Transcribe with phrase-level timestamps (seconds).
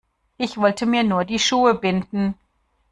[0.39, 2.33] Ich wollte mir nur die Schuhe binden.